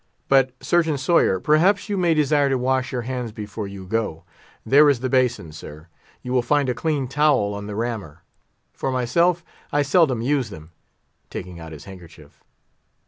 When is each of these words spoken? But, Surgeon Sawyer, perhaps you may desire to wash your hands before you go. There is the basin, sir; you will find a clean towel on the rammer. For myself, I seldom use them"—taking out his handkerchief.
But, 0.27 0.49
Surgeon 0.61 0.97
Sawyer, 0.97 1.39
perhaps 1.39 1.87
you 1.87 1.95
may 1.95 2.15
desire 2.15 2.49
to 2.49 2.57
wash 2.57 2.91
your 2.91 3.03
hands 3.03 3.31
before 3.31 3.67
you 3.67 3.85
go. 3.85 4.23
There 4.65 4.89
is 4.89 5.01
the 5.01 5.09
basin, 5.11 5.51
sir; 5.51 5.89
you 6.23 6.33
will 6.33 6.41
find 6.41 6.67
a 6.69 6.73
clean 6.73 7.07
towel 7.07 7.53
on 7.53 7.67
the 7.67 7.75
rammer. 7.75 8.23
For 8.73 8.89
myself, 8.91 9.45
I 9.71 9.83
seldom 9.83 10.23
use 10.23 10.49
them"—taking 10.49 11.59
out 11.59 11.71
his 11.71 11.83
handkerchief. 11.83 12.43